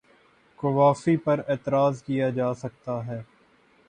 [0.59, 3.21] قوافی پر اعتراض کیا جا سکتا ہے۔